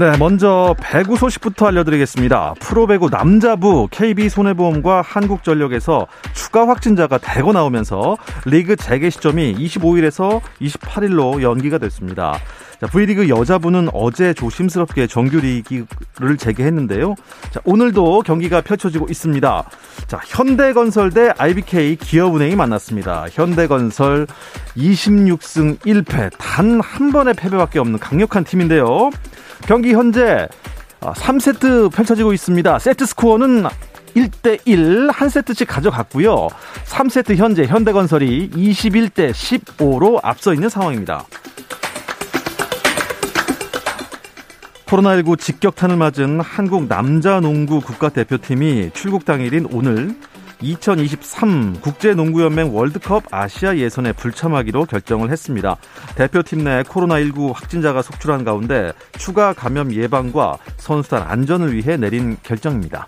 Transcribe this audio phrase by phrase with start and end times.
[0.00, 2.54] 네, 먼저 배구 소식부터 알려드리겠습니다.
[2.58, 12.32] 프로배구 남자부 KB손해보험과 한국전력에서 추가 확진자가 대거 나오면서 리그 재개 시점이 25일에서 28일로 연기가 됐습니다.
[12.80, 17.14] 자, V리그 여자부는 어제 조심스럽게 정규 리그를 재개했는데요.
[17.50, 19.64] 자, 오늘도 경기가 펼쳐지고 있습니다.
[20.06, 23.26] 자, 현대건설 대 IBK 기업은행이 만났습니다.
[23.30, 24.26] 현대건설
[24.78, 29.10] 26승 1패 단 한 번의 패배밖에 없는 강력한 팀인데요.
[29.66, 30.48] 경기 현재
[31.00, 32.78] 3세트 아, 펼쳐지고 있습니다.
[32.78, 33.64] 세트 스코어는
[34.14, 36.48] 1대1 한 세트씩 가져갔고요.
[36.86, 41.24] 3세트 현재 현대건설이 21대 15로 앞서 있는 상황입니다.
[44.86, 50.16] 코로나19 직격탄을 맞은 한국 남자 농구 국가대표팀이 출국 당일인 오늘
[50.62, 55.76] 2023 국제농구연맹 월드컵 아시아 예선에 불참하기로 결정을 했습니다.
[56.16, 63.06] 대표팀 내 코로나19 확진자가 속출한 가운데 추가 감염 예방과 선수단 안전을 위해 내린 결정입니다.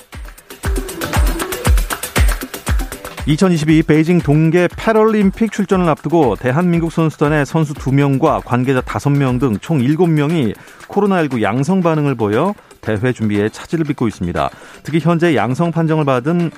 [3.25, 10.56] 2022 베이징 동계 패럴림픽 출전을 앞두고 대한민국 선수단의 선수 2명과 관계자 5명 등 총 7명이
[10.89, 14.51] 코로나19 양성 반응을 보여 대회 준비에 차질을 빚고 있습니다.
[14.83, 16.51] 특히 현재 양성 판정을 받은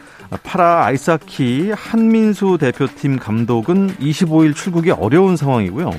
[0.43, 5.91] 파라 아이스하키 한민수 대표팀 감독은 25일 출국이 어려운 상황이고요.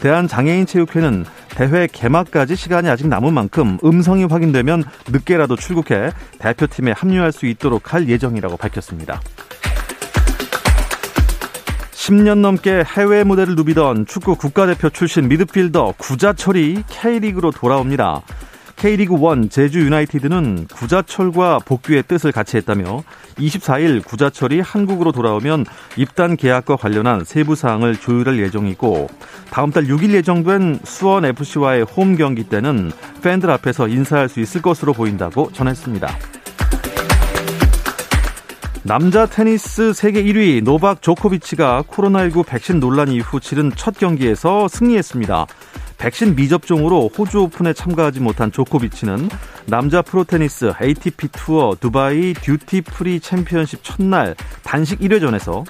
[0.00, 1.24] 대한장애인체육회는
[1.56, 8.06] 대회 개막까지 시간이 아직 남은 만큼 음성이 확인되면 늦게라도 출국해 대표팀에 합류할 수 있도록 할
[8.06, 9.22] 예정이라고 밝혔습니다.
[12.00, 18.22] 10년 넘게 해외 무대를 누비던 축구 국가대표 출신 미드필더 구자철이 K리그로 돌아옵니다.
[18.76, 23.02] K리그 1 제주 유나이티드는 구자철과 복귀의 뜻을 같이 했다며
[23.36, 25.66] 24일 구자철이 한국으로 돌아오면
[25.98, 29.08] 입단 계약과 관련한 세부 사항을 조율할 예정이고
[29.50, 34.94] 다음 달 6일 예정된 수원 FC와의 홈 경기 때는 팬들 앞에서 인사할 수 있을 것으로
[34.94, 36.39] 보인다고 전했습니다.
[38.82, 45.46] 남자 테니스 세계 1위 노박 조코비치가 코로나19 백신 논란 이후 치른 첫 경기에서 승리했습니다.
[45.98, 49.28] 백신 미접종으로 호주 오픈에 참가하지 못한 조코비치는
[49.66, 55.64] 남자 프로테니스 ATP 투어 두바이 듀티 프리 챔피언십 첫날 단식 1회전에서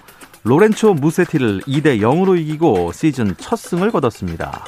[0.44, 4.65] 로렌초 무세티를 2대 0으로 이기고 시즌 첫 승을 거뒀습니다.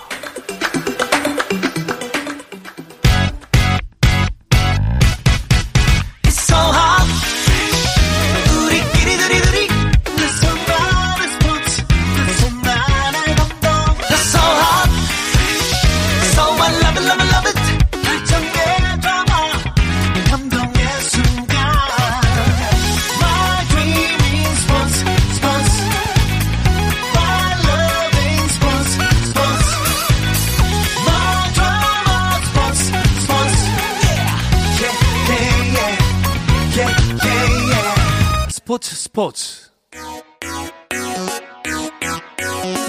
[38.83, 39.71] 스포츠 스포츠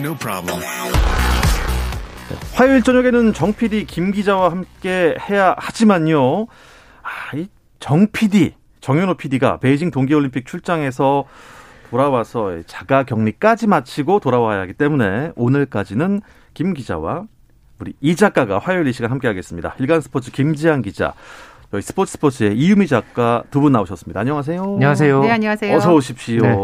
[0.02, 0.60] No problem.
[2.54, 6.48] 화요일 저녁에는 정 PD 김 기자와 함께 해야 하지만요.
[7.04, 11.26] 아, 이정 PD, 정현호 PD가 베이징 동계올림픽 출장에서
[11.92, 16.22] 돌아와서 자가 격리까지 마치고 돌아와야 하기 때문에 오늘까지는
[16.56, 17.28] 김 기자와
[17.80, 19.76] 우리 이 작가가 화요일 이 시간 함께 하겠습니다.
[19.78, 21.14] 일간 스포츠 김지한 기자,
[21.74, 24.20] 저희 스포츠 스포츠의 이유미 작가 두 분 나오셨습니다.
[24.20, 24.62] 안녕하세요.
[24.62, 25.22] 안녕하세요.
[25.24, 25.76] 네, 안녕하세요.
[25.76, 26.42] 어서 오십시오.
[26.44, 26.56] 네.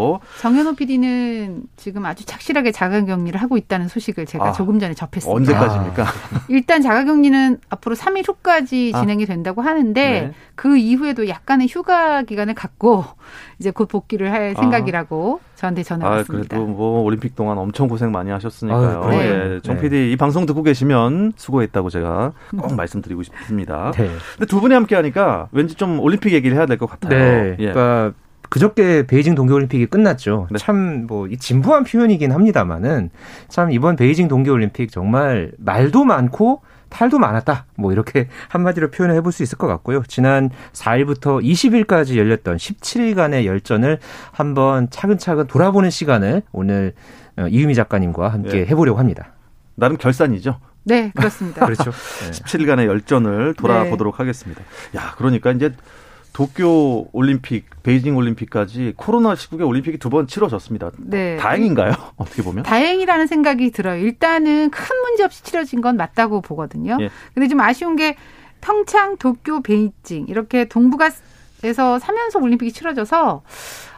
[0.42, 5.34] 정현호 PD는 지금 아주 착실하게 자가격리를 하고 있다는 소식을 제가 아, 조금 전에 접했습니다.
[5.36, 6.04] 언제까지입니까?
[6.04, 6.08] 아.
[6.50, 9.00] 일단 자가격리는 앞으로 3일 후까지 아.
[9.00, 10.34] 진행이 된다고 하는데 네.
[10.56, 13.06] 그 이후에도 약간의 휴가 기간을 갖고
[13.60, 14.60] 이제 곧 복귀를 할 아.
[14.62, 16.56] 생각이라고 저한테 전해왔습니다.
[16.56, 19.04] 아, 그래도 뭐 올림픽 동안 엄청 고생 많이 하셨으니까요.
[19.04, 19.18] 아, 네.
[19.56, 20.12] 예, 정 PD 네.
[20.12, 22.76] 이 방송 듣고 계시면 수고했다고 제가 꼭 음.
[22.78, 23.92] 말씀드리고 싶습니다.
[23.98, 24.10] 네.
[24.38, 27.20] 근데 두 분이 함께 하니까 왠지 좀 올림픽 얘기를 해야 될 것 같아요.
[27.20, 27.56] 네.
[27.60, 27.72] 예.
[27.72, 28.14] 그러니까
[28.48, 30.48] 그저께 베이징 동계올림픽이 끝났죠.
[30.50, 30.58] 네.
[30.58, 33.10] 참뭐 진부한 표현이긴 합니다만은
[33.50, 37.66] 참 이번 베이징 동계올림픽 정말 말도 많고 탈도 많았다.
[37.76, 40.04] 뭐 이렇게 한마디로 표현을 해볼 수 있을 것 같고요.
[40.08, 44.00] 지난 4일부터 20일까지 열렸던 17일간의 열전을
[44.32, 46.94] 한번 차근차근 돌아보는 시간을 오늘
[47.38, 48.66] 어, 이유미 작가님과 함께 네.
[48.66, 49.34] 해보려고 합니다.
[49.76, 50.60] 나름 결산이죠.
[50.84, 51.64] 네, 그렇습니다.
[51.68, 51.92] 그렇죠.
[51.92, 52.32] 네.
[52.32, 54.18] 17일간의 열전을 돌아보도록 네.
[54.18, 54.62] 하겠습니다.
[54.96, 55.74] 야, 그러니까 이제
[56.40, 60.90] 도쿄 올림픽, 베이징 올림픽까지 코로나 시국에 올림픽이 두 번 치러졌습니다.
[60.98, 61.36] 네.
[61.36, 61.92] 다행인가요?
[62.16, 62.64] 어떻게 보면?
[62.64, 64.02] 다행이라는 생각이 들어요.
[64.02, 66.98] 일단은 큰 문제 없이 치러진 건 맞다고 보거든요.
[67.02, 67.10] 예.
[67.34, 68.16] 근데 좀 아쉬운 게
[68.62, 73.44] 평창, 도쿄, 베이징 이렇게 동북아에서 3연속 올림픽이 치러져서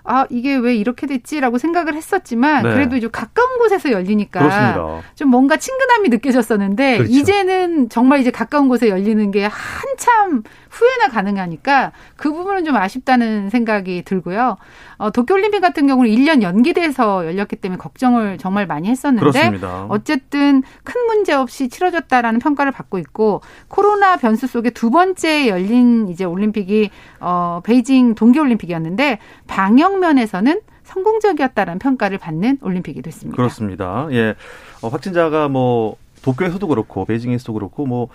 [0.03, 2.73] 아 이게 왜 이렇게 됐지라고 생각을 했었지만 네.
[2.73, 5.01] 그래도 좀 가까운 곳에서 열리니까 그렇습니다.
[5.15, 7.13] 좀 뭔가 친근함이 느껴졌었는데 그렇죠.
[7.13, 14.03] 이제는 정말 이제 가까운 곳에 열리는 게 한참 후에나 가능하니까 그 부분은 좀 아쉽다는 생각이
[14.03, 14.57] 들고요.
[14.97, 19.85] 어, 도쿄올림픽 같은 경우는 1년 연기돼서 열렸기 때문에 걱정을 정말 많이 했었는데 그렇습니다.
[19.89, 26.23] 어쨌든 큰 문제 없이 치러졌다라는 평가를 받고 있고 코로나 변수 속에 두 번째 열린 이제
[26.23, 26.89] 올림픽이
[27.19, 33.35] 어, 베이징 동계올림픽이었는데 방역 면에서는 성공적이었다라는 평가를 받는 올림픽이 됐습니다.
[33.35, 34.07] 그렇습니다.
[34.11, 34.35] 예.
[34.81, 38.09] 어, 확진자가 뭐 도쿄에서도 그렇고 베이징에서도 그렇고 뭐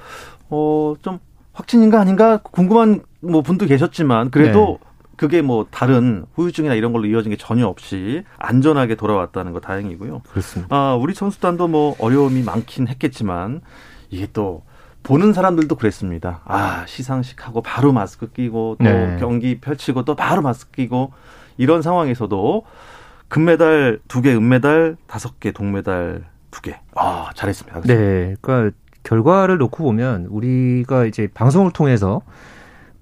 [0.51, 1.19] 어, 좀
[1.53, 4.87] 확진인가 아닌가 궁금한 뭐 분도 계셨지만 그래도 네.
[5.17, 10.23] 그게 뭐 다른 후유증이나 이런 걸로 이어진 게 전혀 없이 안전하게 돌아왔다는 거 다행이고요.
[10.29, 10.77] 그렇습니다.
[10.77, 13.63] 아, 우리 선수단도 뭐 어려움이 많긴 했겠지만
[14.11, 14.63] 이게 또
[15.03, 16.43] 보는 사람들도 그랬습니다.
[16.45, 19.17] 아, 시상식 하고 바로 마스크 끼고 또 네.
[19.19, 21.13] 경기 펼치고 또 바로 마스크 끼고
[21.57, 22.65] 이런 상황에서도
[23.29, 26.79] 금메달 두 개, 은메달 다섯 개, 동메달 두 개.
[26.95, 27.83] 아, 잘했습니다.
[27.83, 28.37] 네.
[28.41, 32.23] 그러니까 결과를 놓고 보면 우리가 이제 방송을 통해서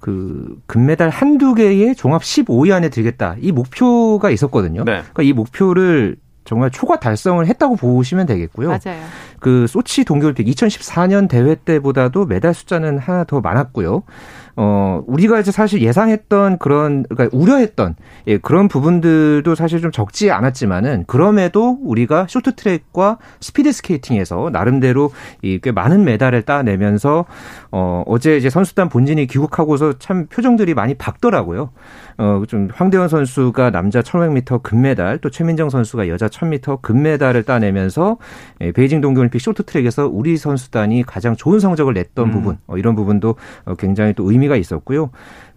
[0.00, 3.36] 그 금메달 한두 개의 종합 15위 안에 들겠다.
[3.40, 4.84] 이 목표가 있었거든요.
[4.84, 4.92] 네.
[5.00, 8.68] 그러니까 이 목표를 정말 초과 달성을 했다고 보시면 되겠고요.
[8.68, 9.02] 맞아요.
[9.44, 14.02] 그 소치 동계올림픽 2014년 대회 때보다도 메달 숫자는 하나 더 많았고요.
[14.56, 17.96] 어, 우리가 이제 사실 예상했던 그런, 그러니까 우려했던,
[18.28, 25.10] 예, 그런 부분들도 사실 좀 적지 않았지만은, 그럼에도 우리가 쇼트트랙과 스피드 스케이팅에서 나름대로
[25.42, 27.24] 이 꽤 많은 메달을 따내면서,
[27.72, 31.70] 어, 어제 이제 선수단 본진이 귀국하고서 참 표정들이 많이 밝더라고요.
[32.18, 38.18] 어, 좀 황대헌 선수가 남자 1500m 금메달, 또 최민정 선수가 여자 1000m 금메달을 따내면서,
[38.60, 42.30] 예, 베이징 동계올림픽 쇼트트랙에서 우리 선수단이 가장 좋은 성적을 냈던 음.
[42.30, 43.34] 부분, 어, 이런 부분도
[43.64, 45.10] 어, 굉장히 또 의미 의미가 있었고요.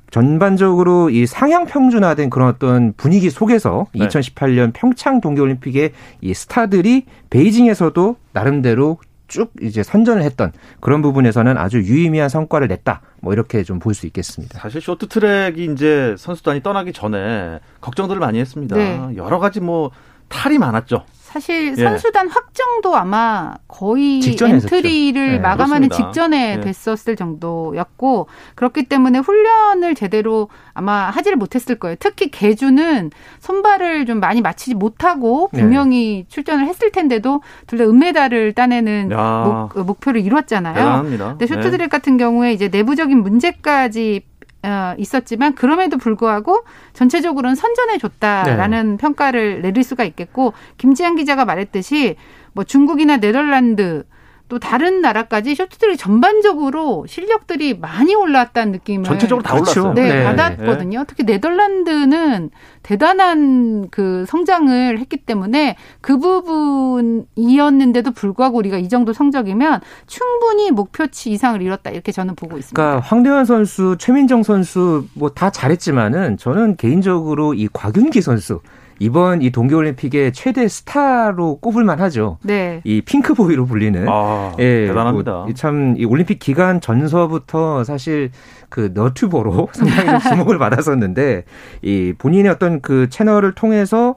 [0.09, 4.07] 전반적으로 이 상향 평준화된 그런 어떤 분위기 속에서 네.
[4.07, 5.91] 2018년 평창 동계올림픽의
[6.21, 8.97] 이 스타들이 베이징에서도 나름대로
[9.27, 13.01] 쭉 이제 선전을 했던 그런 부분에서는 아주 유의미한 성과를 냈다.
[13.19, 14.57] 뭐 이렇게 좀 볼 수 있겠습니다.
[14.59, 18.77] 사실 쇼트트랙이 이제 선수단이 떠나기 전에 걱정들을 많이 했습니다.
[18.77, 18.97] 네.
[19.17, 19.91] 여러 가지 뭐
[20.29, 21.03] 탈이 많았죠.
[21.27, 21.83] 사실 예.
[21.83, 22.31] 선수단 예.
[22.31, 26.11] 확정도 아마 거의 엔트리를 네, 마감하는 그렇습니다.
[26.11, 26.61] 직전에 예.
[26.61, 31.97] 됐었을 정도였고 그렇기 때문에 훈련을 제대로 아마 하지를 못했을 거예요.
[31.99, 35.59] 특히 개주는 손발을 좀 많이 맞추지 못하고 네.
[35.61, 36.25] 분명히 네.
[36.29, 39.09] 출전을 했을 텐데도 둘 다 은메달을 따내는
[39.85, 40.73] 목, 표를 이뤘잖아요.
[40.73, 41.27] 대단합니다.
[41.37, 41.87] 근데 쇼트드랙 네.
[41.87, 44.21] 같은 경우에 이제 내부적인 문제까지
[44.67, 48.97] 어, 있었지만 그럼에도 불구하고 전체적으로는 선전해 줬다라는 네.
[48.97, 52.17] 평가를 내릴 수가 있겠고 김지한 기자가 말했듯이
[52.51, 54.03] 뭐 중국이나 네덜란드
[54.49, 59.93] 또 다른 나라까지 쇼트트랙 전반적으로 실력들이 많이 올라왔다는 느낌을 전체적으로 다 올랐어요.
[59.93, 60.23] 네, 네.
[60.23, 60.99] 받았거든요.
[60.99, 61.05] 네.
[61.07, 62.49] 특히 네덜란드는
[62.83, 71.61] 대단한 그 성장을 했기 때문에 그 부분이었는데도 불구하고 우리가 이 정도 성적이면 충분히 목표치 이상을
[71.61, 72.81] 이뤘다 이렇게 저는 보고 있습니다.
[72.81, 78.61] 그러니까 황대환 선수, 최민정 선수 뭐 다 잘했지만은 저는 개인적으로 이 곽윤기 선수
[78.99, 82.37] 이번 이 동계올림픽의 최대 스타로 꼽을만 하죠.
[82.43, 82.81] 네.
[82.83, 84.05] 이 핑크보이로 불리는.
[84.07, 85.31] 아, 예, 대단합니다.
[85.31, 88.31] 뭐, 참이 올림픽 기간 전서부터 사실
[88.69, 91.43] 그 너튜버로 상당히 주목을 받았었는데
[91.81, 94.15] 이 본인의 어떤 그 채널을 통해서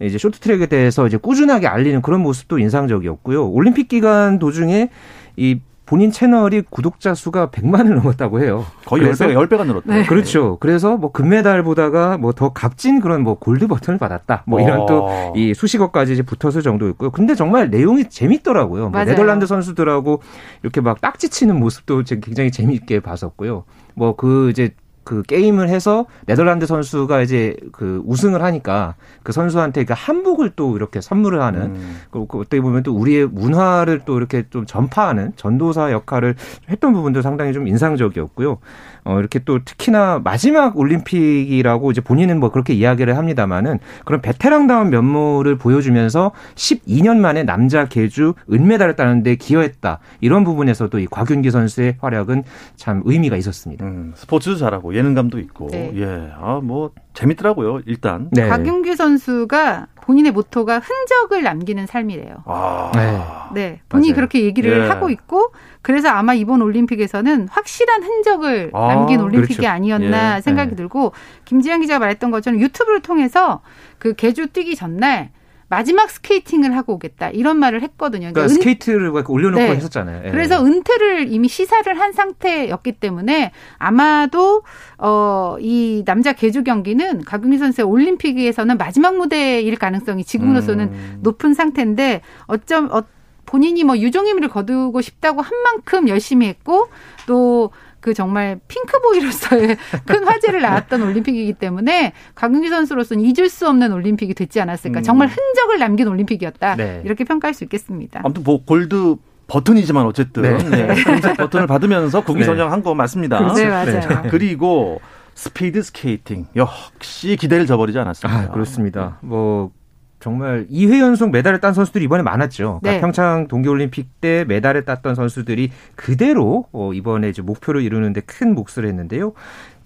[0.00, 3.48] 이제 쇼트트랙에 대해서 이제 꾸준하게 알리는 그런 모습도 인상적이었고요.
[3.48, 4.88] 올림픽 기간 도중에
[5.36, 8.64] 이 본인 채널이 구독자 수가 100만을 넘었다고 해요.
[8.84, 9.92] 거의 그래서, 10배가, 10배가 늘었다.
[9.92, 10.06] 네.
[10.06, 10.56] 그렇죠.
[10.60, 14.44] 그래서 뭐 금메달 보다가 뭐 더 값진 그런 뭐 골드 버튼을 받았다.
[14.46, 17.10] 뭐 이런 또 이 수식어까지 이제 붙었을 정도였고요.
[17.10, 18.90] 근데 정말 내용이 재밌더라고요.
[18.90, 20.22] 뭐 네덜란드 선수들하고
[20.62, 23.64] 이렇게 막 딱지 치는 모습도 굉장히 재미있게 봤었고요.
[23.94, 24.70] 뭐 그 이제
[25.10, 31.00] 그 게임을 해서 네덜란드 선수가 이제 그 우승을 하니까 그 선수한테 그 한복을 또 이렇게
[31.00, 31.96] 선물을 하는 음.
[32.12, 36.36] 그 어떻게 보면 또 우리의 문화를 또 이렇게 좀 전파하는 전도사 역할을
[36.68, 38.58] 했던 부분도 상당히 좀 인상적이었고요.
[39.04, 45.56] 어, 이렇게 또 특히나 마지막 올림픽이라고 이제 본인은 뭐 그렇게 이야기를 합니다만은 그런 베테랑다운 면모를
[45.56, 49.98] 보여주면서 12년 만에 남자 계주 은메달을 따는데 기여했다.
[50.20, 52.44] 이런 부분에서도 이 곽윤기 선수의 활약은
[52.76, 53.84] 참 의미가 있었습니다.
[53.84, 55.92] 음, 스포츠도 잘하고 예능감도 있고, 네.
[55.96, 57.80] 예, 아, 뭐, 재밌더라고요.
[57.86, 58.48] 일단 네.
[58.48, 62.42] 곽윤기 선수가 본인의 모토가 흔적을 남기는 삶이래요.
[62.46, 62.90] 아.
[62.94, 63.20] 네.
[63.52, 63.80] 네.
[63.88, 64.16] 본인이 맞아요.
[64.16, 64.88] 그렇게 얘기를 예.
[64.88, 65.52] 하고 있고
[65.82, 69.70] 그래서 아마 이번 올림픽에서는 확실한 흔적을 아, 남긴 올림픽이 그렇죠.
[69.70, 70.40] 아니었나 예.
[70.40, 70.76] 생각이 네.
[70.76, 71.12] 들고
[71.46, 73.62] 김지현 기자가 말했던 것처럼 유튜브를 통해서
[73.98, 75.30] 그 계주 뛰기 전날
[75.70, 78.32] 마지막 스케이팅을 하고 오겠다 이런 말을 했거든요.
[78.32, 78.54] 그러니까, 그러니까 은...
[78.56, 79.76] 스케이트를 올려놓고 네.
[79.76, 80.22] 했었잖아요.
[80.26, 80.30] 예.
[80.32, 84.64] 그래서 은퇴를 이미 시사를 한 상태였기 때문에 아마도
[84.98, 91.18] 어, 이 남자 개주 경기는 가경희 선수의 올림픽에서는 마지막 무대일 가능성이 지금으로서는 음.
[91.22, 93.04] 높은 상태인데 어쩜 어,
[93.50, 96.88] 본인이 뭐 유종의미를 거두고 싶다고 한 만큼 열심히 했고
[97.26, 99.76] 또 그 정말 핑크보이로서의
[100.06, 105.00] 큰 화제를 낳았던 올림픽이기 때문에 강윤기 선수로서는 잊을 수 없는 올림픽이 됐지 않았을까.
[105.00, 105.02] 음.
[105.02, 106.76] 정말 흔적을 남긴 올림픽이었다.
[106.76, 107.02] 네.
[107.04, 108.20] 이렇게 평가할 수 있겠습니다.
[108.24, 109.16] 아무튼 뭐 골드
[109.46, 110.56] 버튼이지만 어쨌든 네.
[110.58, 111.34] 네.
[111.36, 113.52] 버튼을 받으면서 국위 선양한 거 맞습니다.
[113.54, 114.00] 네, 맞아요.
[114.00, 115.00] 자, 그리고
[115.34, 118.40] 스피드 스케이팅 역시 기대를 저버리지 않았습니다.
[118.40, 119.18] 아, 그렇습니다.
[119.20, 119.72] 뭐
[120.20, 122.80] 정말 2회 연속 메달을 딴 선수들이 이번에 많았죠.
[122.80, 123.00] 그러니까 네.
[123.00, 129.32] 평창 동계올림픽 때 메달을 땄던 선수들이 그대로 어, 이번에 이제 목표를 이루는데 큰 몫을 했는데요.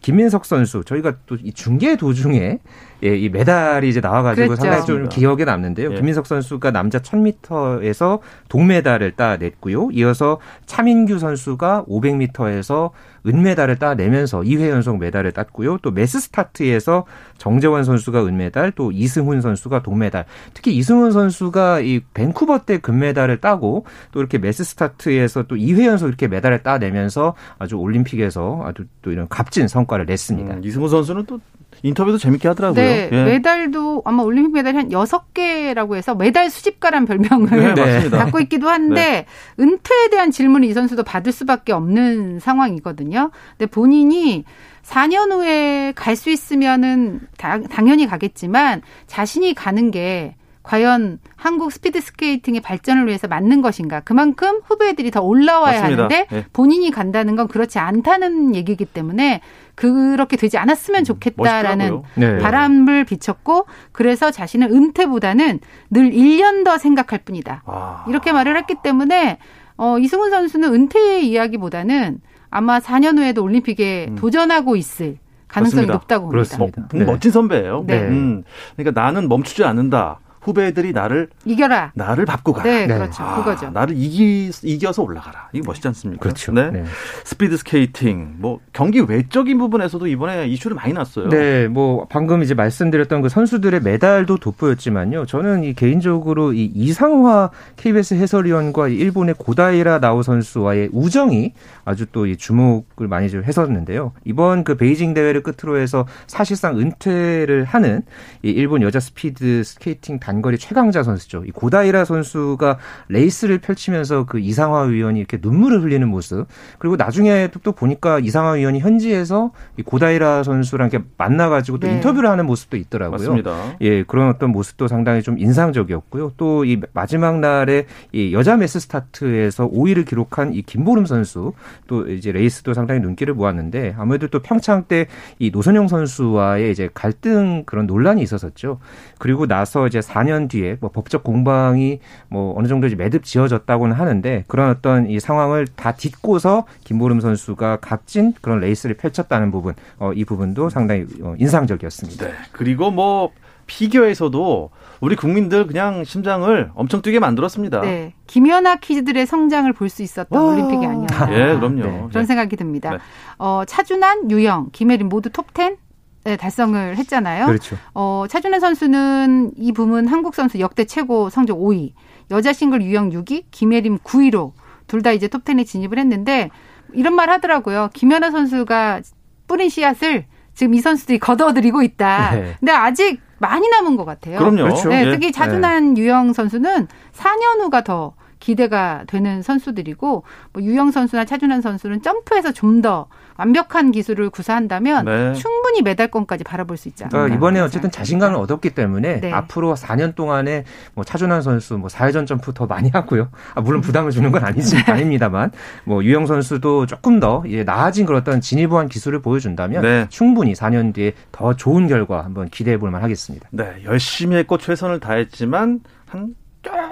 [0.01, 2.59] 김민석 선수 저희가 또 이 중계 도중에
[3.05, 4.63] 예, 이 메달이 이제 나와가지고 그랬죠.
[4.63, 5.93] 상당히 좀 기억에 남는데요.
[5.93, 5.95] 예.
[5.95, 9.91] 김민석 선수가 남자 1000m에서 동메달을 따냈고요.
[9.93, 12.91] 이어서 차민규 선수가 500m에서
[13.27, 15.79] 은메달을 따내면서 2회 연속 메달을 땄고요.
[15.83, 17.05] 또 매스 스타트에서
[17.39, 20.27] 정재원 선수가 은메달, 또 이승훈 선수가 동메달.
[20.53, 26.09] 특히 이승훈 선수가 이 밴쿠버 때 금메달을 따고 또 이렇게 매스 스타트에서 또 2회 연속
[26.09, 30.55] 이렇게 메달을 따내면서 아주 올림픽에서 아주 또 이런 값진 성과를 냈습니다.
[30.55, 31.41] 음, 이승훈 선수는 또
[31.85, 32.83] 인터뷰도 재밌게 하더라고요.
[32.83, 33.25] 네, 예.
[33.25, 39.27] 메달도 아마 올림픽 메달이 한 여섯 개라고 해서 메달 수집가란 별명을 네, 갖고 있기도 한데
[39.59, 39.63] 네.
[39.63, 43.31] 은퇴에 대한 질문을 이 선수도 받을 수밖에 없는 상황이거든요.
[43.59, 44.45] 근데 본인이
[44.83, 52.63] 4년 후에 갈 수 있으면은 다, 당연히 가겠지만 자신이 가는 게 과연 한국 스피드 스케이팅의
[52.63, 54.01] 발전을 위해서 맞는 것인가?
[54.01, 56.05] 그만큼 후배들이 더 올라와야 맞습니다.
[56.05, 56.47] 하는데 네.
[56.55, 59.43] 본인이 간다는 건 그렇지 않다는 얘기이기 때문에
[59.75, 62.39] 그렇게 되지 않았으면 음, 좋겠다라는 네.
[62.39, 67.63] 바람을 비쳤고 그래서 자신은 은퇴보다는 늘 1년 더 생각할 뿐이다.
[67.67, 68.05] 아.
[68.09, 69.37] 이렇게 말을 했기 때문에
[69.77, 74.15] 어, 이승훈 선수는 은퇴의 이야기보다는 아마 4년 후에도 올림픽에 음.
[74.15, 75.19] 도전하고 있을
[75.49, 75.93] 가능성이 맞습니다.
[75.93, 76.57] 높다고 봅니다.
[76.57, 76.89] 그렇습니다.
[76.95, 77.05] 네.
[77.05, 77.85] 멋진 선배예요.
[77.87, 78.01] 네.
[78.01, 78.45] 음,
[78.77, 80.21] 그러니까 나는 멈추지 않는다.
[80.45, 81.93] 후배들이 나를 이겨라.
[81.95, 82.71] 나를 밟고 가라.
[82.71, 82.95] 네, 네.
[82.99, 83.23] 그렇죠.
[83.23, 83.71] 아, 그거죠.
[83.71, 85.49] 나를 이기 이겨서 올라가라.
[85.55, 86.23] 이거 멋있지 않습니까?
[86.23, 86.53] 그렇죠.
[86.53, 86.71] 네.
[86.71, 86.85] 네.
[87.25, 91.31] 스피드 스케이팅 뭐 경기 외적인 부분에서도 이번에 이슈를 많이 났어요.
[91.31, 95.25] 네, 뭐 방금 이제 말씀드렸던 그 선수들의 메달도 돋보였지만요.
[95.25, 101.55] 저는 이 개인적으로 이 이상화 KBS 해설위원과 일본의 고다이라 나오 선수와의 우정이
[101.87, 104.13] 아주 또이 주목을 많이 좀 했었는데요.
[104.25, 108.03] 이번 그 베이징 대회를 끝으로 해서 사실상 은퇴를 하는
[108.43, 111.45] 이 일본 여자 스피드 스케이팅 단 단거리 최강자 선수죠.
[111.47, 116.47] 이 고다이라 선수가 레이스를 펼치면서 그 이상화 위원이 이렇게 눈물을 흘리는 모습.
[116.79, 121.95] 그리고 나중에 또, 또 보니까 이상화 위원이 현지에서 이 고다이라 선수랑 이렇게 만나가지고 또 네.
[121.95, 123.19] 인터뷰를 하는 모습도 있더라고요.
[123.19, 123.77] 맞습니다.
[123.81, 126.33] 예, 그런 어떤 모습도 상당히 좀 인상적이었고요.
[126.37, 131.53] 또 이 마지막 날에 이 여자 매스 스타트에서 5위를 기록한 이 김보름 선수
[131.87, 135.07] 또 이제 레이스도 상당히 눈길을 모았는데 아무래도 또 평창 때
[135.39, 138.79] 이 노선영 선수와의 이제 갈등 그런 논란이 있었었죠.
[139.19, 144.45] 그리고 나서 이제 4년 뒤에 뭐 법적 공방이 뭐 어느 정도 이제 매듭 지어졌다고는 하는데
[144.49, 150.25] 그런 어떤 이 상황을 다 딛고서 김보름 선수가 값진 그런 레이스를 펼쳤다는 부분, 어, 이
[150.25, 152.27] 부분도 상당히 어, 인상적이었습니다.
[152.27, 152.33] 네.
[152.53, 153.31] 그리고 뭐
[153.67, 157.81] 피겨에서도 우리 국민들 그냥 심장을 엄청 뛰게 만들었습니다.
[157.81, 158.15] 네.
[158.27, 161.33] 김연아 키즈들의 성장을 볼 수 있었던 올림픽이 아니었나.
[161.33, 161.83] 예, 그럼요.
[161.83, 162.05] 네.
[162.11, 162.91] 그런 생각이 듭니다.
[162.91, 162.99] 네.
[163.39, 165.77] 어, 차준환, 유영, 김혜린 모두 톱10
[166.25, 167.47] 네, 달성을 했잖아요.
[167.47, 167.77] 그렇죠.
[167.95, 171.93] 어, 차준혜 선수는 이 부문 한국 선수 역대 최고 성적 5위,
[172.31, 174.53] 여자 싱글 유영 6위, 김예림 9위로
[174.87, 176.51] 둘 다 이제 톱10에 진입을 했는데
[176.95, 177.91] 이런 말 하더라고요.
[177.95, 179.01] 김연아 선수가
[179.47, 182.31] 뿌린 씨앗을 지금 이 선수들이 걷어들이고 있다.
[182.35, 182.55] 네.
[182.61, 184.39] 근데 아직 많이 남은 것 같아요.
[184.39, 184.63] 그럼요.
[184.63, 184.89] 그렇죠.
[184.89, 186.01] 네, 특히 차준환 네.
[186.03, 188.15] 유영 선수는 4년 후가 더
[188.45, 190.23] 기대가 되는 선수들이고
[190.53, 195.33] 뭐 유영 선수나 차준환 선수는 점프에서 좀 더 완벽한 기술을 구사한다면 네.
[195.35, 197.17] 충분히 메달권까지 바라볼 수 있지 않을까.
[197.17, 199.33] 그러니까 이번에 어쨌든 자신감을 얻었기 때문에 네.
[199.33, 203.31] 앞으로 4년 동안에 뭐 차준환 선수 뭐 4회전 점프 더 많이 하고요.
[203.55, 205.51] 아, 물론 부담을 주는 건 아니지 아닙니다만
[205.85, 210.07] 뭐 유영 선수도 조금 더 예, 나아진 그런 어떤 진일보한 기술을 보여준다면 네.
[210.11, 213.49] 충분히 4년 뒤에 더 좋은 결과 한번 기대해 볼 만하겠습니다.
[213.53, 216.35] 네, 열심히 했고 최선을 다했지만 한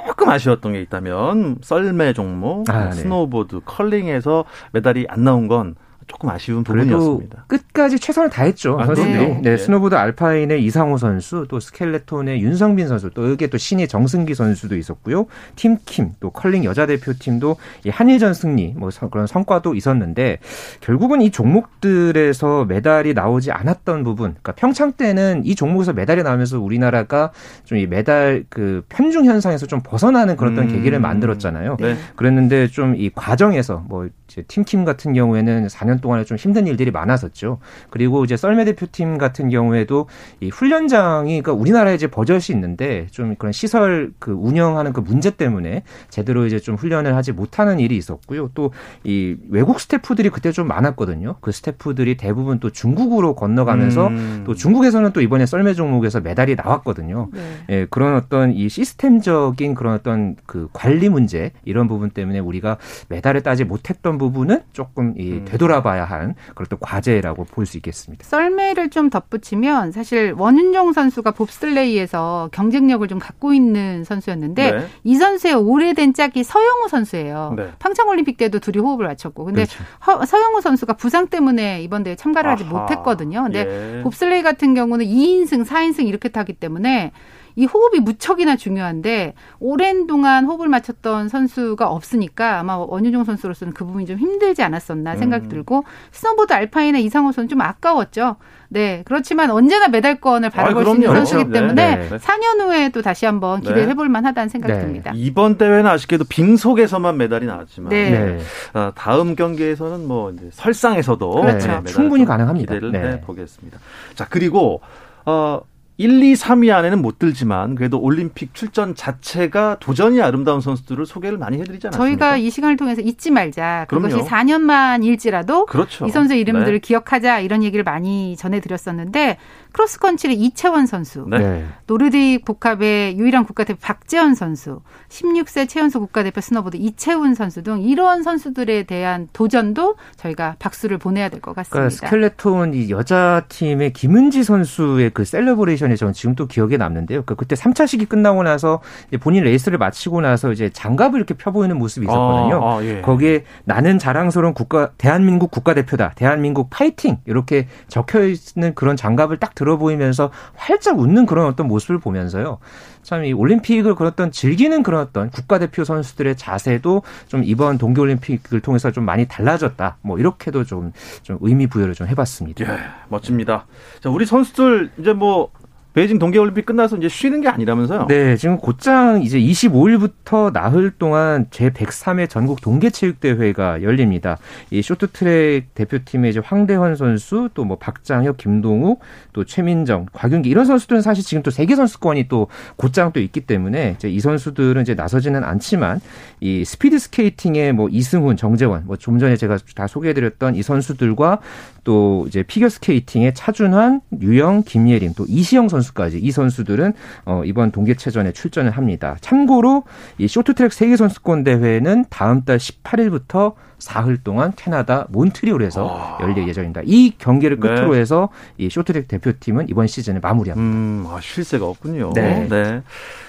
[0.07, 2.93] 조금 아쉬웠던 게 있다면 썰매 종목, 아, 네.
[2.93, 5.75] 스노보드, 컬링에서 메달이 안 나온 건
[6.07, 7.45] 조금 아쉬운 부분이었습니다.
[7.49, 8.79] 끝까지 최선을 다했죠.
[8.81, 9.13] 아, 선수들이.
[9.13, 9.41] 네.
[9.43, 9.57] 네.
[9.57, 15.27] 스노보드 알파인의 이상호 선수, 또 스켈레톤의 윤성빈 선수, 또 여기에 또 신예 정승기 선수도 있었고요.
[15.57, 20.39] 팀킴, 또 컬링 여자 대표팀도 이 한일전 승리, 뭐 그런 성과도 있었는데
[20.81, 27.33] 결국은 이 종목들에서 메달이 나오지 않았던 부분, 그러니까 평창 때는 이 종목에서 메달이 나오면서 우리나라가
[27.65, 30.69] 좀 이 메달 그 편중 현상에서 좀 벗어나는 그런 음.
[30.69, 31.79] 계기를 만들었잖아요.
[31.81, 31.97] 네.
[32.17, 37.59] 그랬는데 좀 이 과정에서 뭐 이제 팀킴 같은 경우에는 4년 동안에 좀 힘든 일들이 많았었죠.
[37.91, 40.07] 그리고 이제 썰매 대표팀 같은 경우에도
[40.41, 45.83] 이 훈련장이 그러니까 우리나라에 이제 버젓이 있는데 좀 그런 시설 그 운영하는 그 문제 때문에
[46.09, 48.51] 제대로 이제 좀 훈련을 하지 못하는 일이 있었고요.
[48.55, 48.71] 또
[49.05, 51.37] 이 외국 스태프들이 그때 좀 많았거든요.
[51.41, 54.43] 그 스태프들이 대부분 또 중국으로 건너가면서 음.
[54.47, 57.29] 또 중국에서는 또 이번에 썰매 종목에서 메달이 나왔거든요.
[57.33, 57.65] 네.
[57.69, 63.43] 예, 그런 어떤 이 시스템적인 그런 어떤 그 관리 문제 이런 부분 때문에 우리가 메달을
[63.43, 65.45] 따지 못했던 부분은 조금 이 음.
[65.45, 68.25] 되돌아봐야 할 그런 또 과제라고 볼 수 있겠습니다.
[68.25, 74.87] 썰매를 좀 덧붙이면 사실 원윤종 선수가 봅슬레이에서 경쟁력을 좀 갖고 있는 선수였는데 네.
[75.05, 77.55] 이 선수의 오래된 짝이 서영우 선수예요.
[77.57, 77.71] 네.
[77.79, 80.27] 평창올림픽 때도 둘이 호흡을 맞췄고 근데 그렇죠.
[80.27, 82.81] 서영우 선수가 부상 때문에 이번 대회 참가를 하지 아하.
[82.83, 83.43] 못했거든요.
[83.45, 84.03] 근데 예.
[84.03, 87.13] 봅슬레이 같은 경우는 2인승, 4인승 이렇게 타기 때문에
[87.57, 94.07] 이 호흡이 무척이나 중요한데 오랜 동안 호흡을 맞췄던 선수가 없으니까 아마 원윤종 선수로서는 그 부분이
[94.07, 95.49] 좀 힘들지 않았었나 생각이 음.
[95.49, 98.37] 들고 스노보드 알파인의 이상호 선수 좀 아까웠죠.
[98.73, 99.03] 네.
[99.05, 101.61] 그렇지만 언제나 메달권을 바라볼 아, 수 있는 선수이기 네.
[101.61, 102.09] 때문에 네.
[102.09, 102.17] 네.
[102.17, 103.95] 4년 후에 또 다시 한번 기대해 네.
[103.95, 104.81] 볼 만하다는 생각이 네.
[104.81, 105.13] 듭니다.
[105.15, 108.39] 이번 대회는 아쉽게도 빙속에서만 메달이 나왔지만 네.
[108.73, 111.83] 어, 다음 경기에서는 뭐 이제 설상에서도 그렇죠.
[111.85, 112.75] 충분히 가능합니다.
[112.75, 113.79] 기대를 해 보겠습니다.
[114.15, 114.81] 자, 그리고
[115.27, 115.61] 어
[116.03, 121.61] 1, 2, 3위 안에는 못 들지만 그래도 올림픽 출전 자체가 도전이 아름다운 선수들을 소개를 많이
[121.61, 121.97] 해드리지 않았습니까?
[122.05, 123.87] 저희가 이 시간을 통해서 잊지 말자.
[123.89, 124.29] 그것이 그럼요.
[124.29, 126.07] 4년만일지라도 그렇죠.
[126.07, 126.79] 이 선수 이름들을 네.
[126.81, 129.37] 기억하자 이런 얘기를 많이 전해드렸었는데
[129.73, 131.65] 크로스컨트리 이채원 선수, 네.
[131.87, 138.83] 노르딕 복합의 유일한 국가대표 박제언 선수, 16세 최연소 국가대표 스노보드 이채운 선수 등 이런 선수들에
[138.83, 141.79] 대한 도전도 저희가 박수를 보내야 될 것 같습니다.
[141.79, 147.23] 그러니까 스켈레톤 이 여자 팀의 김은지 선수의 그 celebration 이 저는 지금 또 기억에 남는데요.
[147.23, 148.81] 그러니까 그때 3차 시기 끝나고 나서
[149.21, 152.63] 본인 레이스를 마치고 나서 이제 장갑을 이렇게 펴보이는 모습이 있었거든요.
[152.63, 153.01] 아, 아, 예.
[153.01, 159.79] 거기에 나는 자랑스러운 국가 대한민국 국가대표다, 대한민국 파이팅 이렇게 적혀 있는 그런 장갑을 딱 들어
[159.79, 162.59] 보이면서 활짝 웃는 그런 어떤 모습을 보면서요.
[163.03, 169.05] 참 이 올림픽을 그랬던 즐기는 그런 어떤 국가대표 선수들의 자세도 좀 이번 동계올림픽을 통해서 좀
[169.05, 169.99] 많이 달라졌다.
[170.03, 172.65] 뭐 이렇게도 좀, 좀 의미 부여를 좀 해봤습니다.
[172.65, 172.79] 예,
[173.09, 173.67] 멋집니다.
[174.01, 175.51] 자, 우리 선수들 이제 뭐
[175.95, 178.07] 베이징 동계올림픽 끝나서 이제 쉬는 게 아니라면서요?
[178.09, 184.39] 네, 지금 곧장 이제 25일부터 나흘 동안 제 103회 전국 동계체육대회가 열립니다.
[184.71, 189.01] 이 쇼트트랙 대표팀의 이제 황대헌 선수, 또 뭐 박장혁, 김동욱,
[189.33, 193.95] 또 최민정, 곽윤기 이런 선수들은 사실 지금 또 세계 선수권이 또 곧장 또 있기 때문에
[193.97, 196.01] 이제 이 선수들은 이제 나서지는 않지만
[196.41, 201.39] 이 스피드 스케이팅의 뭐 이승훈, 정재원, 뭐 좀 전에 제가 다 소개해드렸던 이 선수들과
[201.85, 206.95] 또 이제 피겨 스케이팅의 차준환, 유영, 김예림, 또 이시형 선수 선수까지 이 선수들은
[207.27, 209.17] 어, 이번 동계체전에 출전을 합니다.
[209.21, 209.85] 참고로
[210.19, 216.19] 이 쇼트트랙 세계 선수권 대회는 다음 달 18일부터 사흘 동안 캐나다 몬트리올에서 아.
[216.23, 216.83] 열릴 예정입니다.
[216.85, 217.69] 이 경기를 네.
[217.69, 218.01] 끝으로 네.
[218.01, 220.65] 해서 이 쇼트트랙 대표팀은 이번 시즌을 마무리합니다.
[220.65, 222.13] 음, 아, 쉴새가 없군요.
[222.15, 222.47] 네.
[222.49, 222.83] 네.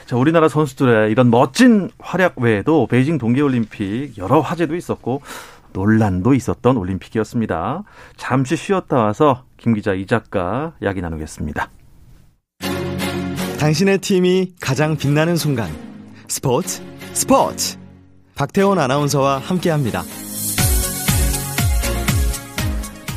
[0.06, 5.22] 자, 우리나라 선수들의 이런 멋진 활약 외에도 베이징 동계올림픽 여러 화제도 있었고
[5.74, 7.84] 논란도 있었던 올림픽이었습니다.
[8.16, 11.70] 잠시 쉬었다 와서 김 기자 이 작가 이야기 나누겠습니다.
[13.60, 15.70] 당신의 팀이 가장 빛나는 순간
[16.28, 16.82] 스포츠
[17.14, 17.78] 스포츠
[18.36, 20.02] 박태원 아나운서와 함께 합니다.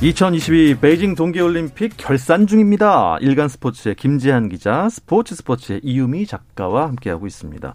[0.03, 3.17] 2022 베이징 동계올림픽 결산 중입니다.
[3.23, 7.75] 일간 스포츠의 김재한 기자, 스포츠 스포츠의 이유미 작가와 함께하고 있습니다.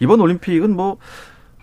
[0.00, 0.96] 이번 올림픽은 뭐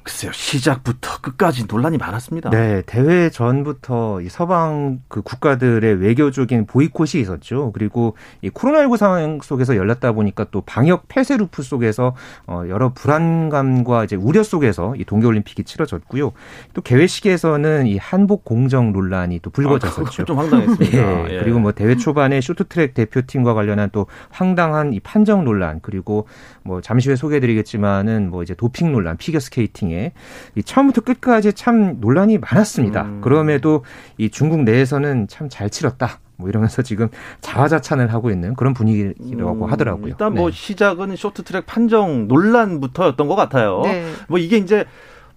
[0.06, 2.52] 글쎄요, 시작부터 끝까지 논란이 많았습니다.
[2.52, 7.72] 네, 대회 전부터 이 서방 그 국가들의 외교적인 보이콧이 있었죠.
[7.74, 12.16] 그리고 이 코로나19 상황 속에서 열렸다 보니까 또 방역 폐쇄 루프 속에서
[12.46, 16.34] 어 여러 불안감과 이제 우려 속에서 이 동계올림픽이 치러졌고요.
[16.76, 20.22] 또 개회식에서는 이 한복 공정 논란이 또 불거졌었죠.
[20.22, 20.98] 아, 좀 황당했습니다.
[20.98, 21.40] 네, 예.
[21.40, 26.28] 그리고 뭐 대회 초반에 쇼트트랙 대표팀과 관련한 또 황당한 이 판정 논란 그리고
[26.66, 30.14] 뭐 잠시 후에 소개해드리겠지만은 뭐 이제 도핑 논란, 피겨 스케이팅 등에
[30.56, 33.04] 이 처음부터 끝까지 참 논란이 많았습니다.
[33.04, 33.22] 음.
[33.22, 33.84] 그럼에도
[34.18, 36.20] 이 중국 내에서는 참 잘 치렀다.
[36.38, 37.08] 뭐 이러면서 지금
[37.40, 40.08] 자화자찬을 하고 있는 그런 분위기라고 음, 하더라고요.
[40.08, 40.56] 일단 뭐 네.
[40.58, 43.82] 시작은 쇼트트랙 판정 논란부터였던 것 같아요.
[43.84, 44.12] 네.
[44.28, 44.86] 뭐 이게 이제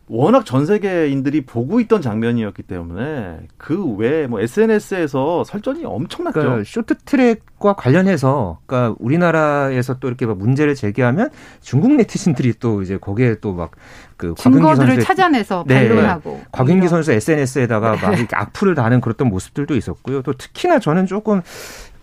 [0.09, 6.41] 워낙 전 세계인들이 보고 있던 장면이었기 때문에 그 외에 뭐 SNS에서 설전이 엄청났죠.
[6.41, 13.37] 그러니까 쇼트트랙과 관련해서 그러니까 우리나라에서 또 이렇게 막 문제를 제기하면 중국 네티즌들이 또 이제 거기에
[13.41, 13.73] 또 막
[14.17, 15.89] 그 증거들을 찾아내서 네.
[15.89, 16.45] 반론하고 네.
[16.53, 18.19] 곽윤기 선수 SNS에다가 막 네.
[18.19, 20.23] 이렇게 악플을 다는 그랬던 모습들도 있었고요.
[20.23, 21.43] 또 특히나 저는 조금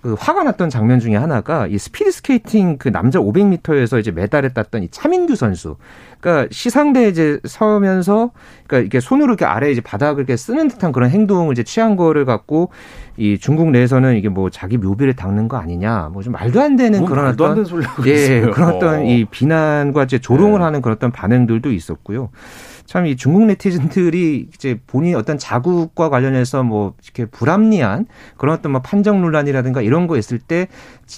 [0.05, 4.83] 그 화가 났던 장면 중에 하나가 이 스피드 스케이팅 그 남자 500m에서 이제 메달을 땄던
[4.83, 5.77] 이 차민규 선수.
[6.19, 8.29] 그러니까 시상대에 이제 서면서
[8.67, 12.23] 그러니까 이렇게 손으로 이렇게 아래 이제 바닥을 이렇게 쓰는 듯한 그런 행동을 이제 취한 거를
[12.23, 12.69] 갖고
[13.17, 16.99] 이 중국 내에서는 이게 뭐 자기 묘비를 닦는 거 아니냐 뭐 좀 말도 안 되는
[16.99, 17.65] 뭐 그런 어떤
[18.05, 19.03] 예 그런 어떤 어.
[19.03, 20.65] 이 비난과 이제 조롱을 네.
[20.65, 22.29] 하는 그런 어떤 반응들도 있었고요.
[22.85, 28.05] 참 이 중국 네티즌들이 이제 본인 어떤 자국과 관련해서 뭐 이렇게 불합리한
[28.37, 30.67] 그런 어떤 뭐 판정 논란이라든가 이런 거 있을 때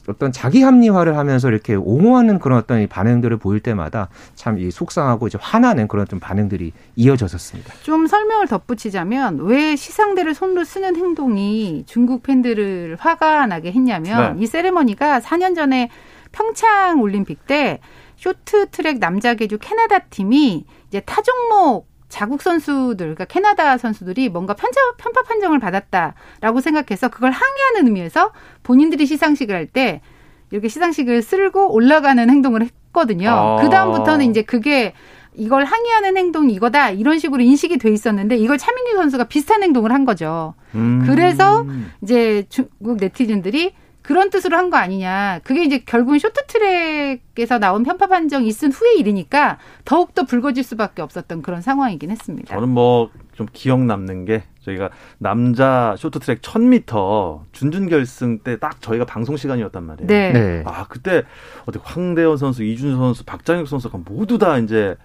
[0.08, 5.38] 어떤 자기 합리화를 하면서 이렇게 옹호하는 그런 어떤 반응들을 보일 때마다 참 이 속상하고 이제
[5.40, 7.74] 화나는 그런 좀 반응들이 이어졌었습니다.
[7.84, 14.44] 좀 설명을 덧붙이자면 왜 시상대를 손으로 쓰는 행동이 중국 팬들을 화가 나게 했냐면 네.
[14.44, 15.90] 이 세레머니가 4년 전에
[16.32, 17.80] 평창 올림픽 때
[18.18, 24.80] 쇼트트랙 남자 계주 캐나다 팀이 이제 타 종목 자국 선수들, 그러니까 캐나다 선수들이 뭔가 편차,
[24.98, 28.32] 편파 판정을 받았다라고 생각해서 그걸 항의하는 의미에서
[28.64, 30.02] 본인들이 시상식을 할 때
[30.50, 33.30] 이렇게 시상식을 쓸고 올라가는 행동을 했거든요.
[33.30, 33.62] 아.
[33.62, 34.94] 그 다음부터는 이제 그게
[35.36, 40.06] 이걸 항의하는 행동이 이거다 이런 식으로 인식이 돼 있었는데 이걸 차민규 선수가 비슷한 행동을 한
[40.06, 40.56] 거죠.
[40.74, 41.04] 음.
[41.06, 41.66] 그래서
[42.02, 43.74] 이제 중국 네티즌들이
[44.08, 45.42] 그런 뜻으로 한 거 아니냐.
[45.44, 51.62] 그게 이제 결국은 쇼트트랙에서 나온 편파 판정이 있은 후의 일이니까 더욱더 불거질 수밖에 없었던 그런
[51.62, 52.56] 상황이긴 했습니다.
[52.56, 54.90] 저는 뭐 좀 기억 남는 게 저희가
[55.20, 60.08] 남자 쇼트트랙 1000m 준준결승 때 딱 저희가 방송 시간이었단 말이에요.
[60.08, 60.32] 네.
[60.34, 60.64] 네.
[60.66, 61.22] 아, 그때
[61.68, 64.96] 어떻게 황대현 선수, 이준수 선수, 박장혁 선수가 모두 다 이제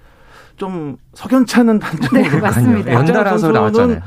[0.56, 2.92] 좀 석연치 않은 단점으로 네, 맞습니다.
[2.94, 4.00] 연달아서 나왔잖아요.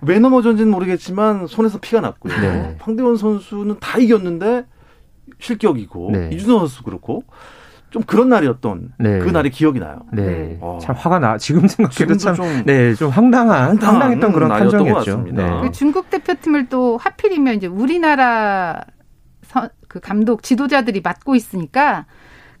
[0.00, 0.12] 네.
[0.12, 2.40] 왜 넘어졌는지는 모르겠지만 손에서 피가 났고요.
[2.40, 2.76] 네.
[2.80, 4.64] 황대원 선수는 다 이겼는데
[5.38, 6.30] 실격이고 네.
[6.32, 7.24] 이준호 선수 그렇고
[7.90, 9.18] 좀 그런 날이었던 네.
[9.18, 10.00] 그 날이 기억이 나요.
[10.12, 10.58] 네.
[10.60, 10.78] 어.
[10.80, 11.38] 참 화가 나.
[11.38, 15.24] 지금 생각해도 참, 좀, 네, 좀 황당한, 황당했던 그런 판정이었죠.
[15.32, 15.60] 네.
[15.62, 18.82] 그 중국 대표팀을 또 하필이면 이제 우리나라
[19.42, 22.04] 서, 그 감독 지도자들이 맡고 있으니까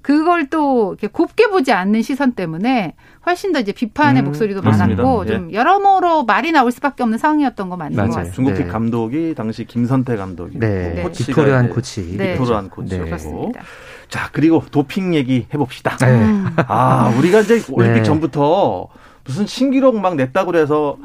[0.08, 2.94] 그걸 또 이렇게 곱게 보지 않는 시선 때문에
[3.26, 5.02] 훨씬 더 이제 비판의 음, 목소리도 그렇습니다.
[5.02, 5.28] 많았고 예.
[5.30, 8.08] 좀 여러모로 말이 나올 수밖에 없는 상황이었던 거 맞는 맞아요.
[8.08, 8.34] 것 같습니다.
[8.34, 8.72] 중국팀 네.
[8.72, 11.04] 감독이 당시 김선태 감독이고 네.
[11.14, 12.32] 비토르한 코치, 네.
[12.32, 13.52] 비토르한 코치고.
[13.54, 13.60] 네.
[14.08, 15.98] 자 그리고 도핑 얘기 해봅시다.
[15.98, 16.24] 네.
[16.68, 18.02] 아 우리가 이제 올림픽 네.
[18.02, 18.88] 전부터
[19.26, 20.96] 무슨 신기록 막 냈다고 그래서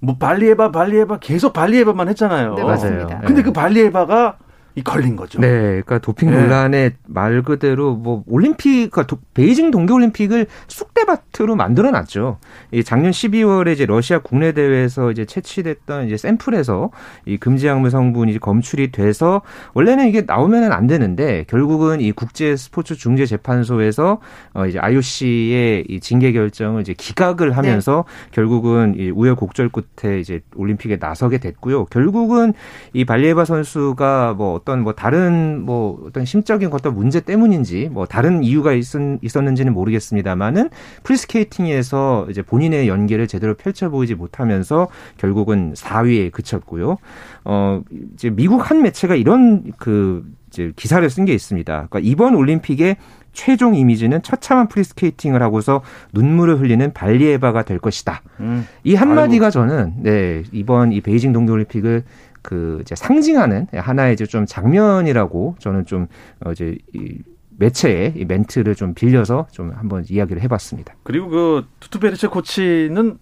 [0.00, 2.54] 뭐 발리에바 발리에바 계속 발리에바만 했잖아요.
[2.54, 3.20] 네, 맞습니다.
[3.26, 4.47] 근데 그 발리에바가 이
[4.82, 5.40] 걸린 거죠.
[5.40, 6.96] 네, 그러니까 도핑 논란에 네.
[7.06, 12.38] 말 그대로 뭐 올림픽, 그러니까 베이징 동계올림픽을 쑥대밭으로 만들어놨죠.
[12.72, 16.90] 이 작년 12월에 이제 러시아 국내 대회에서 이제 채취됐던 이제 샘플에서
[17.26, 19.42] 이 금지 약물 성분이 검출이 돼서
[19.74, 24.20] 원래는 이게 나오면은 안 되는데 결국은 이 국제 스포츠 중재 재판소에서
[24.54, 28.30] 어 이제 IOC의 이 징계 결정을 이제 기각을 하면서 네.
[28.32, 31.86] 결국은 이 우여곡절 끝에 이제 올림픽에 나서게 됐고요.
[31.86, 32.54] 결국은
[32.92, 38.44] 이 발리에바 선수가 뭐 어떤 뭐 다른 뭐 어떤 심적인 어떤 문제 때문인지 뭐 다른
[38.44, 38.84] 이유가 있,
[39.22, 40.68] 있었 는지는 모르겠습니다만은
[41.04, 46.98] 프리스케이팅에서 이제 본인의 연기를 제대로 펼쳐 보이지 못하면서 결국은 4위에 그쳤고요.
[47.44, 47.82] 어
[48.14, 51.72] 이제 미국 한 매체가 이런 그 이제 기사를 쓴 게 있습니다.
[51.88, 52.96] 그러니까 이번 올림픽의
[53.32, 58.22] 최종 이미지는 처참한 프리스케이팅을 하고서 눈물을 흘리는 발리예바가 될 것이다.
[58.40, 58.66] 음.
[58.82, 59.52] 이 한마디가 아이고.
[59.52, 62.02] 저는 네 이번 이 베이징 동계올림픽을
[62.48, 66.06] 그 이제 상징하는 하나의 이제 좀 장면이라고 저는 좀
[66.42, 67.18] 어, 이제 이
[67.58, 70.94] 매체의 이 멘트를 좀 빌려서 좀 한번 이야기를 해봤습니다.
[71.02, 73.18] 그리고 그 투트베리제 코치는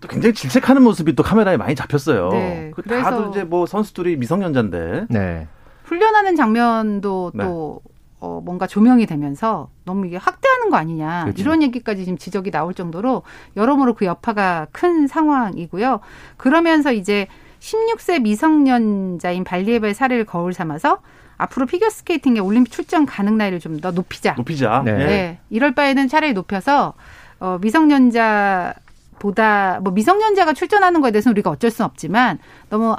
[0.00, 2.30] 또 굉장히 질책하는 모습이 또 카메라에 많이 잡혔어요.
[2.30, 5.08] 네, 그 다들 이제 뭐 선수들이 미성년자인데.
[5.10, 5.46] 네.
[5.84, 7.44] 훈련하는 장면도 네.
[7.44, 7.82] 또
[8.18, 11.42] 어, 뭔가 조명이 되면서 너무 이게 학대하는 거 아니냐 그렇죠.
[11.42, 13.24] 이런 얘기까지 지금 지적이 나올 정도로
[13.56, 16.00] 여러모로 그 여파가 큰 상황이고요.
[16.38, 17.26] 그러면서 이제
[17.60, 20.98] 16세 미성년자인 발리에바의 사례를 거울 삼아서
[21.36, 24.34] 앞으로 피겨스케이팅의 올림픽 출전 가능 나이를 좀 더 높이자.
[24.34, 24.82] 높이자.
[24.84, 24.92] 네.
[24.92, 25.38] 네.
[25.48, 26.94] 이럴 바에는 차라리 높여서
[27.38, 28.74] 어, 미성년자
[29.18, 32.38] 보다 뭐 미성년자가 출전하는 거에 대해서는 우리가 어쩔 수는 없지만
[32.70, 32.96] 너무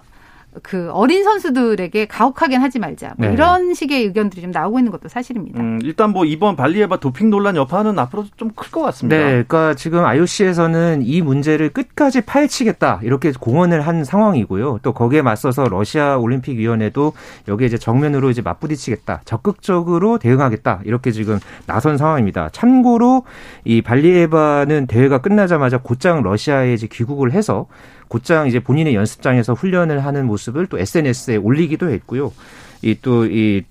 [0.64, 3.14] 그 어린 선수들에게 가혹하긴 하지 말자.
[3.18, 3.34] 뭐 네.
[3.34, 5.60] 이런 식의 의견들이 좀 나오고 있는 것도 사실입니다.
[5.62, 9.18] 음, 일단 뭐 이번 발리에바 도핑 논란 여파는 앞으로 좀 클 것 같습니다.
[9.18, 14.80] 네, 그러니까 지금 IOC에서는 이 문제를 끝까지 파헤치겠다 이렇게 공언을 한 상황이고요.
[14.84, 17.14] 또 거기에 맞서서 러시아 올림픽 위원회도
[17.48, 22.50] 여기에 이제 정면으로 이제 맞부딪히겠다, 적극적으로 대응하겠다 이렇게 지금 나선 상황입니다.
[22.52, 23.24] 참고로
[23.64, 27.68] 이 발리에바는 대회가 끝나자마자 곧장 러시아에 이제 귀국을 해서
[28.12, 32.34] 곧장 이제 본인의 연습장에서 훈련을 하는 모습을 또 SNS에 올리기도 했고요.
[32.82, 33.64] 이 또이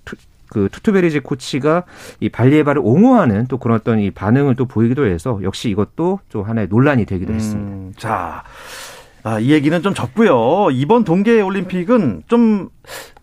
[0.49, 1.85] 그 투트베리제 코치가
[2.21, 6.69] 이 발리예바를 옹호하는 또 그런 어떤 이 반응을 또 보이기도 해서 역시 이것도 좀 하나의
[6.69, 8.01] 논란이 되기도 음, 했습니다.
[8.01, 8.43] 자,
[9.25, 10.71] 아, 이 얘기는 좀 접고요.
[10.73, 12.71] 이번 동계 올림픽은 좀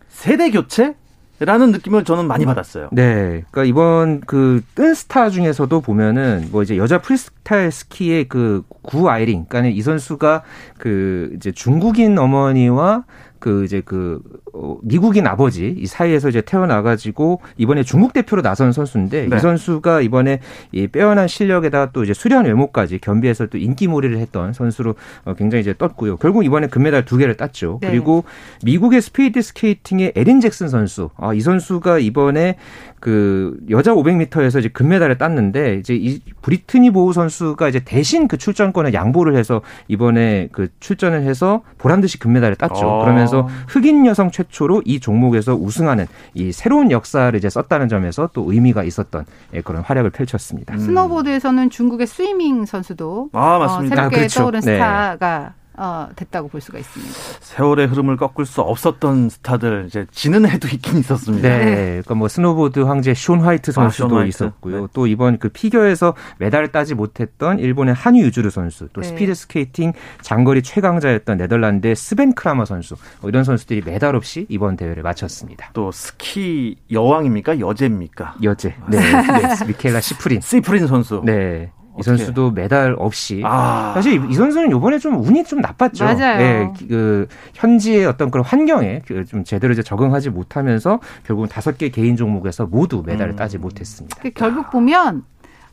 [0.08, 0.94] 세대 교체?
[1.40, 2.88] 라는 느낌을 저는 많이 받았어요.
[2.92, 3.44] 네.
[3.50, 9.44] 그러니까 이번 그 뜬 스타 중에서도 보면은 뭐 이제 여자 프리스타일 스키의 그 구 아이링,
[9.50, 10.42] 그러니까 이 선수가
[10.78, 13.04] 그 이제 중국인 어머니와
[13.38, 14.47] 그 이제 그 어,
[14.82, 19.36] 미국인 아버지 이 사이에서 이제 태어나가지고 이번에 중국 대표로 나선 선수인데 네.
[19.36, 20.40] 이 선수가 이번에
[20.72, 24.94] 이 빼어난 실력에다 또 이제 수려한 외모까지 겸비해서 또 인기몰이를 했던 선수로
[25.24, 26.16] 어, 굉장히 이제 떴고요.
[26.16, 27.78] 결국 이번에 금메달 두 개를 땄죠.
[27.82, 27.90] 네.
[27.90, 28.24] 그리고
[28.64, 32.56] 미국의 스피드 스케이팅의 에린 잭슨 선수, 아, 이 선수가 이번에
[33.00, 38.92] 그 여자 500m에서 이제 금메달을 땄는데 이제 이 브리트니 보우 선수가 이제 대신 그 출전권을
[38.92, 42.90] 양보를 해서 이번에 그 출전을 해서 보란 듯이 금메달을 땄죠.
[42.90, 43.04] 아.
[43.04, 48.84] 그러면서 흑인 여성 최초로 이 종목에서 우승하는 이 새로운 역사를 이제 썼다는 점에서 또 의미가
[48.84, 50.74] 있었던 예, 그런 활약을 펼쳤습니다.
[50.74, 50.78] 음.
[50.78, 53.94] 스노보드에서는 중국의 쑤이밍 선수도 아, 맞습니다.
[53.94, 54.40] 어, 새롭게 아, 그렇죠.
[54.40, 54.74] 떠오른 네.
[54.74, 57.12] 스타가 어, 됐다고 볼 수가 있습니다.
[57.40, 61.48] 세월의 흐름을 꺾을 수 없었던 스타들 이제 지는 해도 있긴 있었습니다.
[61.48, 64.28] 네, 그러니까 뭐 스노보드 황제 숀 화이트 선수도 아, 숀 화이트.
[64.28, 64.80] 있었고요.
[64.82, 64.86] 네.
[64.92, 69.08] 또 이번 그 피겨에서 메달을 따지 못했던 일본의 하뉴 유즈루 선수, 또 네.
[69.08, 75.02] 스피드 스케이팅 장거리 최강자였던 네덜란드의 스벤 크라머 선수 뭐 이런 선수들이 메달 없이 이번 대회를
[75.04, 75.70] 마쳤습니다.
[75.74, 78.34] 또 스키 여왕입니까 여제입니까?
[78.42, 78.74] 여제.
[78.88, 79.66] 네, 네.
[79.66, 80.40] 미켈라 시프린.
[80.40, 81.22] 시프린 선수.
[81.24, 81.70] 네.
[81.98, 83.92] 이 선수도 메달 없이 아.
[83.94, 86.04] 사실 이 선수는 이번에 좀 운이 좀 나빴죠.
[86.04, 86.40] 맞아요.
[86.40, 92.16] 예, 그 현지의 어떤 그런 환경에 그좀 제대로 이제 적응하지 못하면서 결국은 다섯 개 개인
[92.16, 93.36] 종목에서 모두 메달을 음.
[93.36, 94.16] 따지 못했습니다.
[94.20, 95.24] 그 결국 보면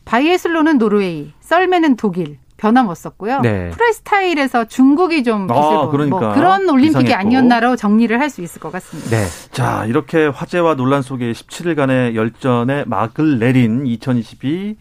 [0.06, 3.42] 바이애슬로는 노르웨이, 썰매는 독일, 변함없었고요.
[3.42, 3.70] 네.
[3.72, 6.20] 프레스타일에서 중국이 좀 기세본 아, 그러니까.
[6.20, 7.16] 뭐 그런 올림픽이 이상했고.
[7.20, 9.10] 아니었나로 정리를 할 수 있을 것 같습니다.
[9.12, 9.26] 네.
[9.52, 14.78] 자, 이렇게 화제와 논란 속에 17일간의 열전에 막을 내린 2022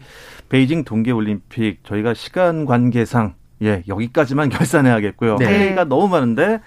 [0.49, 3.33] 베이징 동계 올림픽 저희가 시간 관계상
[3.63, 5.37] 예 여기까지만 결산해야겠고요.
[5.37, 5.45] 네.
[5.45, 6.59] 할 얘기가 너무 많은데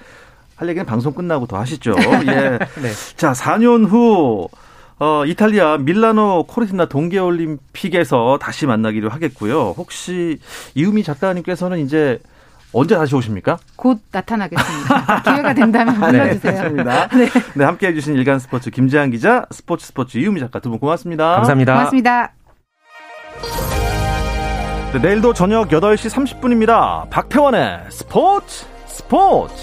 [0.56, 1.94] 할 얘기는 방송 끝나고 더 하시죠.
[2.26, 2.58] 예.
[2.82, 2.90] 네.
[3.16, 4.48] 자 4년 후
[5.00, 9.74] 어, 이탈리아 밀라노 코르티나 동계올림픽에서 다시 만나기로 하겠고요.
[9.76, 10.38] 혹시
[10.74, 12.18] 이유미 작가님께서는 이제
[12.72, 13.58] 언제 다시 오십니까?
[13.76, 15.22] 곧 나타나겠습니다.
[15.22, 16.70] 기회가 된다면 네, 불러주세요.
[16.84, 17.28] 네, 네.
[17.54, 21.36] 네, 함께 해 주신 일간 스포츠 김재한 기자, 스포츠 스포츠 이유미 작가 두 분 고맙습니다.
[21.36, 21.72] 감사합니다.
[21.74, 22.32] 고맙습니다.
[24.92, 27.08] 네, 내일도 저녁 8시 30분입니다.
[27.10, 29.54] 박태원의 스포츠 스포츠.